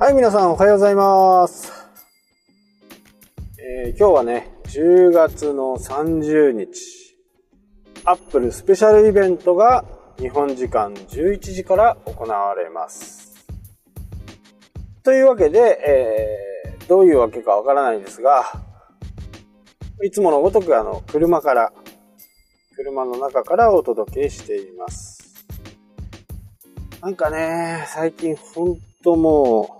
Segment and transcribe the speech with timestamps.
[0.00, 1.70] はい、皆さんおはようございます。
[3.58, 7.14] えー今日はね、10月の30日、
[8.06, 9.84] アップルスペシャルイベントが
[10.18, 13.44] 日本時間11時から行われます。
[15.02, 18.42] というわけで、えーどういうわけかわからないんですが、
[20.02, 21.74] いつものごとくあの、車から、
[22.74, 25.44] 車の中からお届けしています。
[27.02, 29.79] なんかね、最近ほんともう、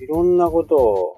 [0.00, 1.14] いろんなことを、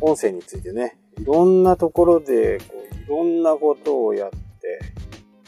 [0.00, 4.36] 音声についてね、いろんなところで、こう、いろんなことをやって、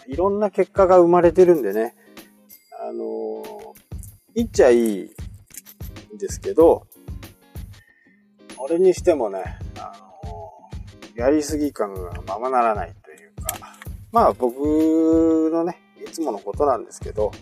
[0.07, 1.95] いろんな結果が生まれてるんでね、
[2.81, 3.75] あの
[4.35, 5.11] 言っちゃいい
[6.15, 6.87] んですけど、
[8.57, 9.93] 俺にしてもね、あ
[10.25, 10.71] の
[11.17, 13.59] やりすぎ感がままならないというか、
[14.13, 17.33] まあ僕のね、いつものことなんですけど、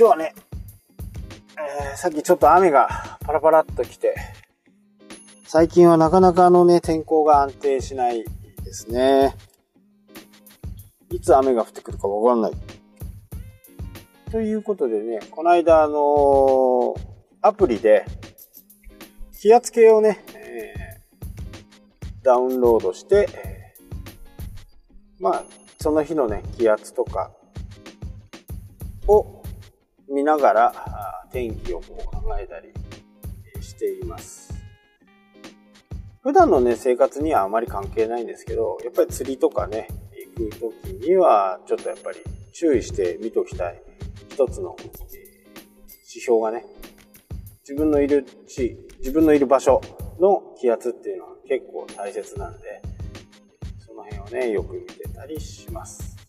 [0.00, 0.34] 今日はね、
[1.58, 4.14] えーさっきちょっと雨がパラパラっと来て、
[5.44, 8.24] 最近はなかなかのね、天候が安定しない
[8.64, 9.36] ですね。
[11.10, 12.52] いつ雨が降ってくるかわかんない。
[14.32, 17.00] ということでね、この間あのー
[17.42, 18.06] アプリで
[19.38, 23.28] 気圧計をね、えーダウンロードして、
[25.18, 25.44] まあ、
[25.78, 27.30] その日のね、気圧とか
[29.06, 29.39] を
[30.10, 30.74] 見ながら
[31.32, 32.72] 天気をこう考えたり
[33.62, 34.52] しています。
[36.22, 39.88] 普段のね、生活にはあまり関係ないんですけど、やっぱり釣りとかね、
[40.36, 42.18] 行く時にはちょっとやっぱり
[42.52, 43.82] 注意して見ときたい
[44.28, 46.66] 一つの指標がね、
[47.62, 49.80] 自分のいる地、自分のいる場所
[50.18, 52.82] の気圧っていうのは結構大切なんで、
[53.78, 56.19] その辺をね、よく見てたりします。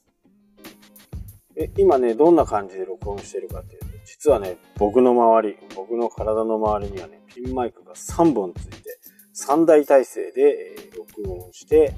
[1.55, 9.00] え今ね、どんな感じで録音してるかっていうと、実はね、僕の周り、僕の体の周りにはね、ピンマイクが3本ついて、
[9.35, 11.94] 3台体制でえ録音して、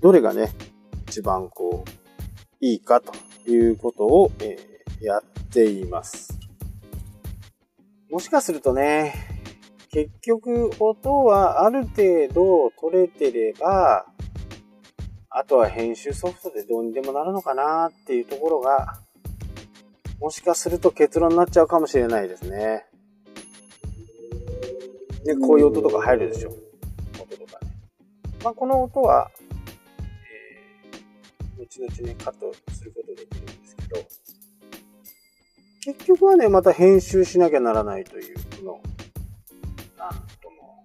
[0.00, 0.52] どれがね、
[1.08, 1.90] 一番こう、
[2.60, 3.12] いいかと
[3.50, 4.72] いうことを、えー
[5.02, 5.22] やっ
[5.52, 6.38] ています。
[8.08, 9.14] もしかするとね、
[9.90, 14.06] 結局音はある程度取れてれば、
[15.34, 18.98] あとは編集ソフトでどうにでもなるのかなっていうところが、
[20.20, 22.84] もしかすると結論になっちゃうかもしれないですね。
[25.24, 26.50] で、こういう音とか入るでしょ。
[26.50, 27.72] 音とかね。
[28.44, 29.30] まあ、この音は、
[31.58, 33.96] えー、後々ね、カットすることできるんですけど、
[35.94, 38.80] 結局はね、また編集しなきゃならないという、この、
[39.96, 40.10] なん
[40.42, 40.84] とも、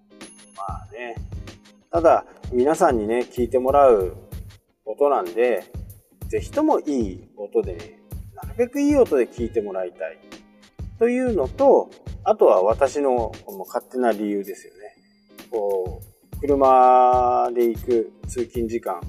[0.56, 1.16] まあね。
[1.90, 4.16] ただ、皆さんにね、聞いてもらう
[4.98, 5.64] 音なんで、
[6.28, 8.00] ぜひともいい音でね、
[8.34, 10.18] なるべくいい音で聞いてもらいたい。
[10.98, 11.90] というのと、
[12.24, 13.32] あとは私の
[13.66, 14.80] 勝手な理由ですよね。
[15.50, 19.00] こう、車で行く通勤時間、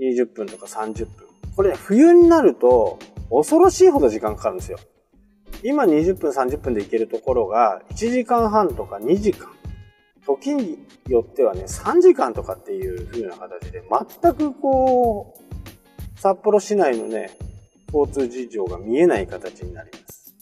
[0.00, 1.26] 20分とか30分。
[1.56, 2.98] これ、冬になると、
[3.30, 4.78] 恐ろしいほど時間かかるんですよ。
[5.64, 9.48] 今20分30分で行けるところが、1時間半とか2時間。
[10.26, 10.78] 時に
[11.08, 13.82] よってはね、3時間とかっていう風な形で、
[14.20, 17.36] 全くこう、札幌市内のね、
[17.92, 20.34] 交通事情が見えない形になります。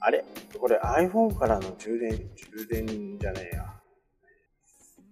[0.00, 0.24] あれ？
[0.58, 3.66] これ iPhone からの充電、充電じゃねえや。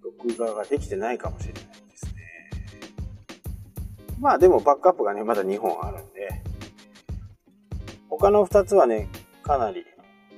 [0.03, 2.13] 録画ができてないかもしれないですね。
[4.21, 6.43] まあでもバックアップがね、まだ2本あるんで、
[8.11, 9.09] 他の2つはね、
[9.43, 9.85] かなり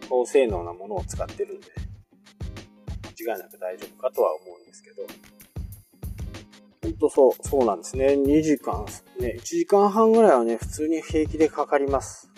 [0.08, 1.66] 高性能なものを使ってるんで、
[3.24, 5.02] 間違いなく大丈夫かとは思うんですけど、
[6.82, 8.06] 本当そう、そうなんですね。
[8.08, 8.84] 2時間、
[9.18, 12.30] ね、1時間半ぐらいはね、普通に平気でかかります。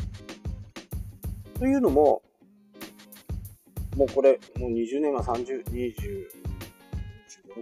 [1.59, 2.23] というのも、
[3.97, 5.95] もうこれ、もう20年は30、20、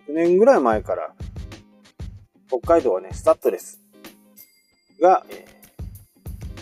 [0.08, 1.14] 6年ぐらい前から、
[2.48, 3.80] 北海道はね、スタッドレス
[5.00, 5.60] が、えー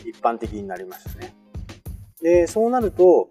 [0.08, 1.34] 一般的になりましたね。
[2.22, 3.28] で、そうなると、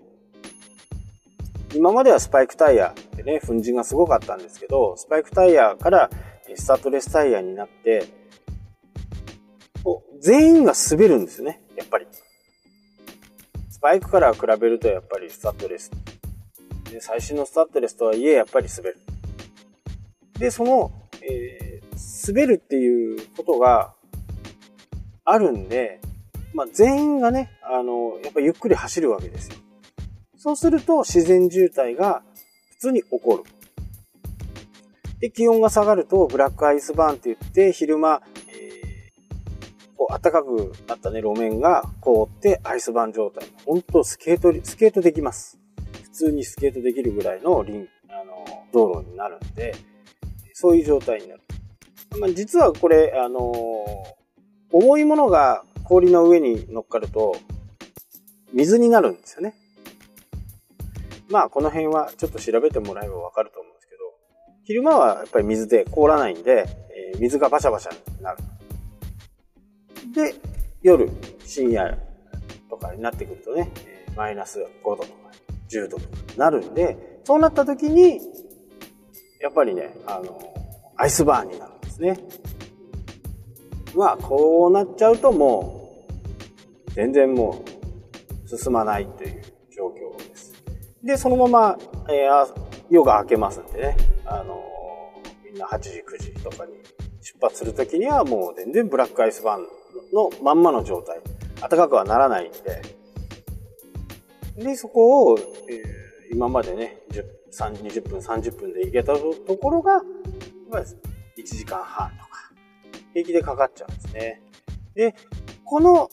[1.76, 6.10] 今まではスパイクタイヤでね、粉塵がすごかったんですけど、スパイクタイヤから
[6.56, 8.06] スタッドレスタイヤになって、
[10.20, 12.08] 全員が滑るんですよね、やっぱり。
[13.70, 15.92] スパイクから比べるとやっぱりスタッドレス。
[16.92, 18.98] で最新のスタッドレスとはいえやっぱり滑る。
[20.40, 20.92] で、その、
[21.22, 21.68] えー
[22.28, 23.94] 滑るっていうことが
[25.24, 26.00] あるんで、
[26.54, 29.56] まあ、全員がね、あの、やっぱりゆっくり走るわけですよ。
[30.38, 32.22] そうすると自然渋滞が
[32.72, 33.44] 普通に起こる。
[35.20, 38.88] で、気温が下がるとブラックアイスバーンって言って昼間、えー
[39.98, 43.48] こう、暖かくなったね、路面が凍ってアイスバーン状態。
[43.66, 45.58] 本当スケート、スケートできます。
[46.04, 49.76] 普通にスケートできるぐらいのリン、あの、道路になるんで、
[50.54, 51.42] そういう状態になる。
[52.20, 53.54] まあ、実はこれ、あの
[54.72, 57.36] 重いものが氷の上に乗っかると、
[58.54, 59.56] 水になるんですよね。
[61.30, 64.02] まあ、この辺はちょっと調べてもらえばわかると思うんですけど、
[64.64, 66.66] 昼間はやっぱり水で凍らないんで、
[67.14, 68.38] えー、水がバシャバシャになる。
[70.14, 70.36] で、
[70.82, 71.10] 夜、
[71.46, 71.98] 深夜
[72.70, 73.72] とかになってくるとね、
[74.16, 75.10] マイナス5度とか
[75.70, 78.22] 10度とかなるんで、そうなった時に、
[79.42, 80.54] やっぱりね、あの、
[80.96, 82.20] アイスバーンになるんですね。
[83.96, 86.06] まあ、こうなっちゃうとも
[86.90, 87.64] う、全然も
[88.46, 89.57] う、進まないという。
[91.04, 91.78] で、そのまま、
[92.10, 92.48] えー、
[92.90, 94.64] 夜が明けますんでね、あの
[95.44, 96.74] みんな8時、9時とかに
[97.22, 99.68] 出発するときにはもう全然ブラックアイスバーン
[100.14, 101.20] のまんまの状態。
[101.60, 102.82] 暖かくはならないんで。
[104.64, 106.98] で、そこを、えー、今までね、
[107.52, 110.02] 20分、30分で行けたところが、
[111.38, 112.52] 1時間半とか、
[113.14, 114.42] 平気でかかっちゃうんですね。
[114.96, 115.16] で、
[115.64, 116.10] この、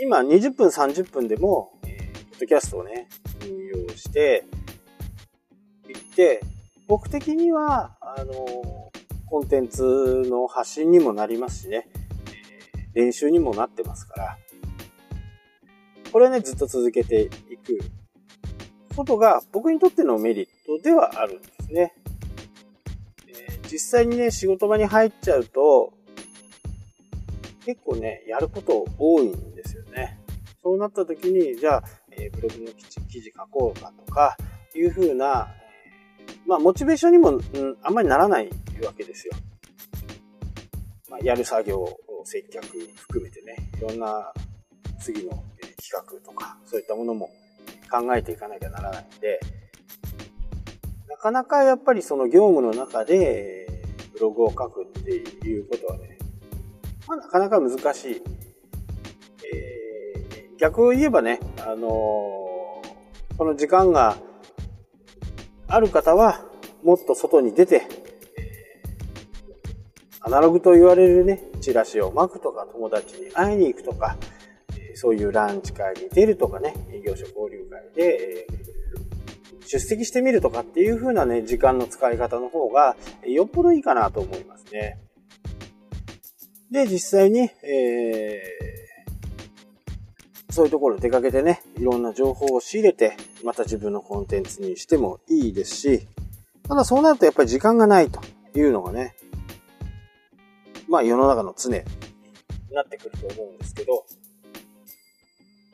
[0.00, 3.08] 今20分、30分でも、えー、ポッドキャストをね、
[3.48, 4.44] 運用して、
[5.88, 6.40] 行って、
[6.86, 8.34] 僕的には、あの
[9.28, 9.82] コンテンツ
[10.26, 11.88] の発信にもなりますしね、
[12.94, 14.38] 練習にもなってますから、
[16.12, 17.78] これね、ずっと続けていく
[18.96, 21.94] ことが僕にとってのメリットではあるんですね。
[23.28, 25.92] え、実際にね、仕事場に入っちゃうと、
[27.64, 30.20] 結構ね、やること多いんですよね。
[30.62, 31.84] そうなった時に、じゃあ、
[32.18, 32.72] え、ブログの
[33.08, 34.36] 記事書こうかとか、
[34.74, 35.48] いう風な、
[36.28, 37.42] え、まあ、モチベーションにも、うん、
[37.82, 38.50] あんまりならない
[38.84, 39.34] わけですよ。
[41.08, 41.86] まあ、やる作業
[42.26, 42.66] 接客
[42.96, 44.32] 含めてね、いろんな
[45.00, 45.30] 次の
[45.80, 47.30] 企画とか、そういったものも
[47.88, 49.40] 考えていかなきゃならないんで、
[51.08, 53.66] なかなかやっぱりその業務の中で
[54.12, 56.18] ブログを書くっていうことはね、
[57.06, 58.22] まあ、なかなか難しい。
[59.54, 59.85] えー、
[60.58, 64.16] 逆を言えばね、あのー、この時間が
[65.68, 66.44] ある方は
[66.82, 67.82] もっと外に出て、
[70.20, 74.16] アナログと言われるね、チラシを巻くとか、友達に会いに行くとか、
[74.94, 78.46] そういうランチ会に出るとかね、営業所交流会で、
[79.66, 84.98] 出席してみるとかっていう風なね、時間の使い方の方が、よっぽどいいかなと思いますね。
[86.70, 88.65] で、実際に、えー、
[90.56, 93.14] そういうところ出かけてね、いろんな情報を仕入れて、
[93.44, 96.08] また自分のコンテンツにしてもいいですし、
[96.66, 98.22] ただそうなるとやっぱり時間がないと
[98.58, 99.14] いうのがね、
[100.88, 101.84] まあ世の中の常に
[102.72, 104.06] なってくると思うんですけど、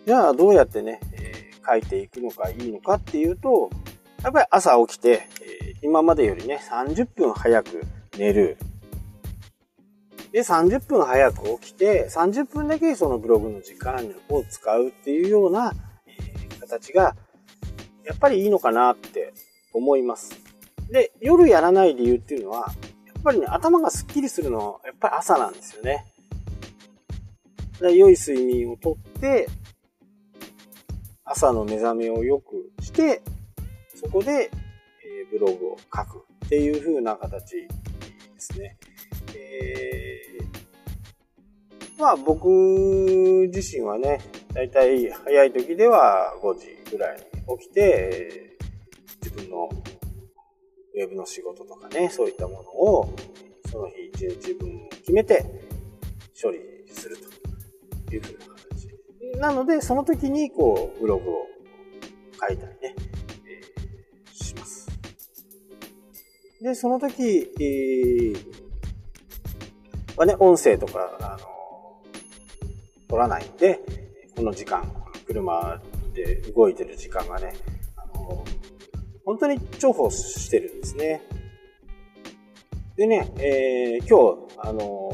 [0.05, 3.71] じゃあどうやってね、えー、書いていくのがいいのかっていうと、
[4.25, 5.29] やっぱり朝起きて、
[5.63, 7.85] えー、今までよりね、30分早く
[8.19, 8.57] 寝る。
[10.33, 15.75] で、30分早く起きて、30分だけそのブログの時間を使うっていうような、
[16.07, 17.15] え、形が、
[18.05, 19.33] やっぱりいいのかなって
[19.73, 20.41] 思います。
[20.91, 22.73] で、夜やらない理由っていうのは、
[23.07, 26.07] やっぱりね、頭がスッキリするのは、やっぱり朝なんですよね。
[27.81, 29.49] で良い睡眠をとって、
[31.25, 33.23] 朝の目覚めを良くして、
[33.95, 37.69] そこで、えブログを書くっていう風な形で
[38.39, 38.77] すね。
[39.35, 40.12] えー、
[41.99, 42.49] まあ僕
[43.55, 44.21] 自身はね、
[44.53, 48.57] だいたい早い時では5時ぐらいに起きて、
[49.23, 49.69] 自分の
[50.95, 53.15] ウェブの仕事とかね、そういったものを、
[53.71, 55.45] その日一日分決めて
[56.41, 56.59] 処理
[56.93, 57.17] する
[58.09, 59.41] というふうな形。
[59.41, 61.47] なので、その時に、こう、ブログを
[62.47, 62.95] 書いたりね、
[63.47, 64.89] えー、します。
[66.61, 68.37] で、その時、えー、
[70.17, 71.52] はね、音声とか、あの、
[73.13, 73.79] 取らないんで、
[74.35, 74.91] この時間、
[75.27, 75.79] 車
[76.15, 77.53] で動いてる時間がね、
[77.95, 78.43] あの、
[79.27, 81.21] 本当に重宝してるんですね。
[82.97, 85.11] でね、えー、今日、あの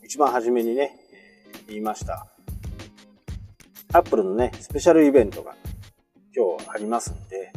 [0.00, 0.94] ー、一番初めにね、
[1.66, 2.28] 言いました。
[3.92, 5.56] アップルのね、スペシャルイベントが
[6.36, 7.52] 今日ありますんで、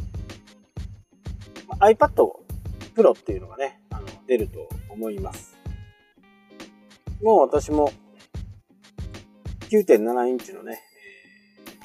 [1.78, 2.32] iPad
[2.96, 5.56] Pro っていうのがね、あの出ると思います。
[7.22, 7.92] もう私も
[9.70, 10.80] 9.7インチのね、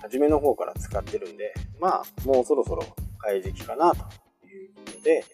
[0.02, 2.84] 初めの方から使ってるんで、まあ、もうそろそろ
[3.18, 3.98] 買い時期かなと
[4.48, 5.26] いうことで、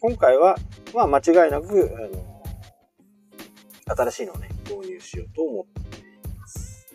[0.00, 0.56] 今回は、
[0.94, 2.42] まあ間違いなく、あの、
[3.96, 6.88] 新しいのをね、導入しようと思っています。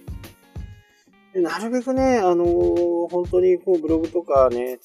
[1.33, 4.79] でなるべくね、あのー本当にこうブログとかね、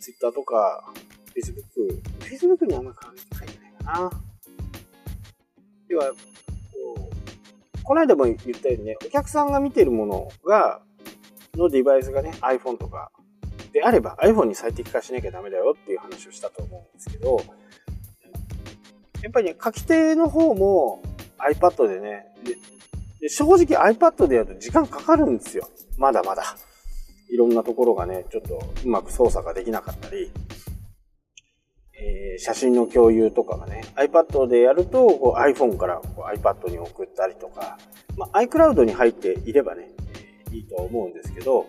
[0.00, 0.92] ツイッターとか、
[1.26, 2.96] フェイスブック、フェイスブックにあんまり
[3.38, 4.10] 書いてないかな。
[5.88, 6.12] 要は、
[7.84, 10.80] この間も言ったようにね、お客さんが見てるものが、
[11.54, 13.12] のデバイスがね、iPhone とか
[13.72, 17.40] であれば iPhone に最適化しなきゃダメだよっていう話をしたと思うんですけど、
[19.22, 21.02] やっぱりね、書き手の方も
[21.38, 22.56] iPad でね、で
[23.20, 25.68] で正直 iPad でやると時間かかるんですよ。
[25.96, 26.56] まだまだ。
[27.30, 30.30] いろんなところがね、ちょっとうまく操作ができなかったり、
[32.38, 37.78] 写真の共有とかがね、iPad でやるとこう iPhone からこう iPad に送ったりとか、
[38.16, 39.90] まあ、iCloud に入っていればね、
[40.52, 41.66] いいと思うんですけど、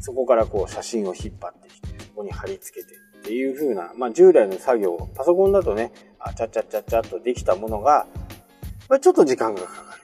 [0.00, 8.06] そこからこう写真を引っ張ってきて、そこに貼り付けてっていう風な、まあ従来の作業、パソコンだとね、あちゃちゃちゃちゃっとできたものが、
[8.88, 9.96] まあちょっと時間がかか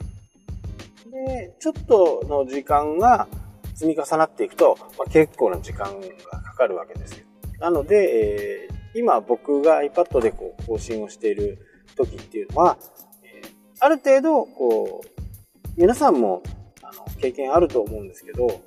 [1.04, 1.10] る。
[1.10, 3.28] で、ちょっとの時間が
[3.74, 7.26] 積み重なっていくと、まあ、結構な時間がかかるわけですよ。
[7.60, 11.58] なので、えー今僕が iPad でこう更新をしている
[11.96, 12.78] 時っていうのは、
[13.22, 13.42] え
[13.78, 16.42] ある程度、こう、皆さんも
[16.82, 18.60] あの経験あると思うんですけど、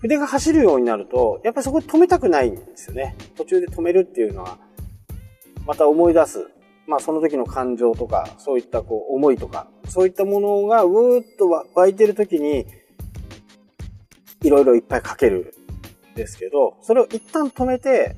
[0.00, 3.16] 筆が走るようになると、やっぱりそこで止めたくないんですよね。
[3.36, 4.58] 途中で止めるっていうのは、
[5.66, 6.50] また思い出す。
[6.86, 12.66] まあその時の感情とか、そういったこう思いとか、そういったものがうーっと湧いてる時に、
[14.42, 15.54] いろいろいっぱい書ける
[16.12, 18.16] んですけど、それを一旦止めて、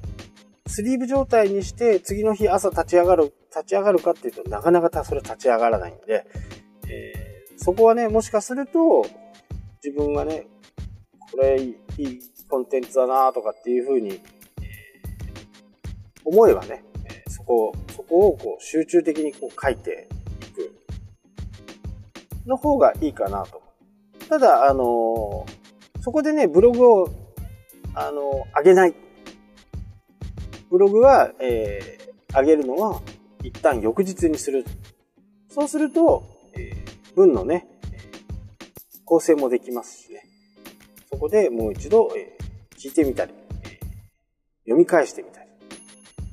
[0.66, 6.26] スリーブ状態にして、次の日朝立ち上がる、立ち上がるかっていうとなかなかそれ立ち上がらないんで、
[6.88, 9.06] えーそこはね、もしかすると、
[9.82, 10.46] 自分がね、
[11.32, 14.20] これいいコンテンツだなとかっていうふうに、
[16.24, 16.84] 思えばね、
[17.28, 20.08] そこ、そこをこう集中的にこう書いて
[20.42, 20.72] いく
[22.46, 23.62] の方がいいかなと。
[24.28, 27.08] ただ、あのーそこでね、ブログを、
[27.94, 28.94] あのー上げない。
[30.70, 32.06] ブログは、えー
[32.38, 33.00] 上げるのは
[33.42, 34.66] 一旦翌日にする。
[35.48, 40.22] そうすると、えー文のね、えー構成もできますしね。
[41.10, 43.32] そこでもう一度、えー聞いてみたり、
[43.64, 43.86] えー
[44.64, 45.48] 読み返してみたり。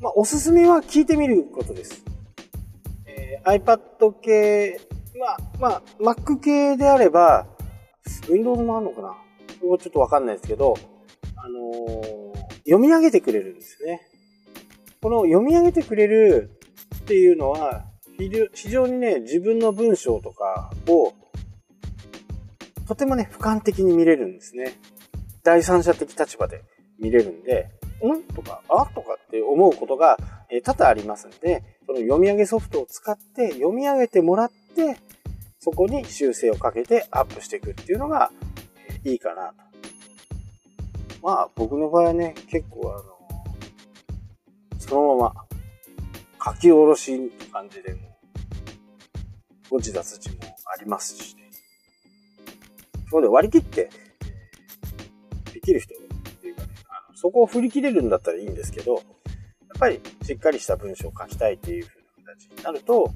[0.01, 2.03] まあ、おすすめは聞いてみることです。
[3.05, 4.81] えー iPad 系、
[5.17, 7.47] まあ、まあ、Mac 系であれば、
[8.29, 9.15] Windows もあるのかな？
[9.61, 10.73] ちょっとわかんないですけど、
[11.37, 12.33] あのー
[12.65, 14.01] 読み上げてくれるんですね。
[15.03, 16.49] この読み上げてくれる
[16.95, 17.83] っていうのは、
[18.53, 21.13] 非常にね、自分の文章とかを、
[22.87, 24.79] とてもね、俯瞰的に見れるんですね。
[25.43, 26.63] 第三者的立場で
[26.99, 27.69] 見れるんで、
[28.01, 30.17] んとか、あとかって思うことが、
[30.49, 34.95] え多々ありますんで、その読み上げソフトを使って読み上げてもらって、
[35.59, 38.31] そこに修正をかけてアップしていくっていうのが、
[39.03, 39.55] いいかなと。
[41.21, 43.12] まあ、僕の場合はね、結構あの、
[44.93, 45.33] そのまま
[46.53, 48.01] 書き下ろしって感じでも、
[49.71, 51.49] 誤字脱字もありますしね。
[53.05, 53.89] そこで割り切って、
[55.51, 55.97] できる人っ
[56.41, 59.03] ていうかね、あのそこを振り切れるんだったらいいんですけど、やっ
[59.79, 63.11] ぱりしっかりした文章を書きたいっていう風な形になると、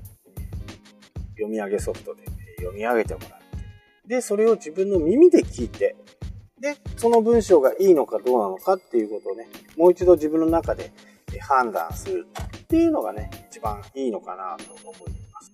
[1.36, 2.24] 読み上げソフトで
[2.57, 3.46] 読み上げてもらって、
[4.07, 5.96] で、それを自分の耳で聞いて、
[6.60, 10.91] で、その文章がいいのかどうなのかっていうことをね、もう一度自分の中で
[11.39, 12.27] 判断する
[12.63, 15.51] っていうのがね、一番いいのかなと思います。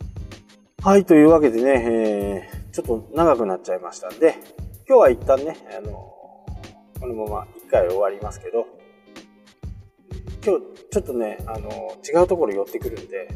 [0.82, 4.36] はい、というわけでね、えーちょっと長くなっちゃいましたんで、
[4.88, 8.66] 今日は一旦ね、あのこのまま一回終わりますけど、
[10.44, 11.70] 今日ちょっとね、あの
[12.04, 13.28] 違うところ寄ってくるんで、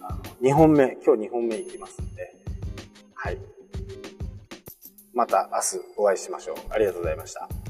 [0.00, 2.34] あの2本目、今日2本目行きますんで、
[3.14, 3.38] はい。
[5.14, 6.56] また明日お会いしましょう。
[6.70, 7.63] ありがとうございました。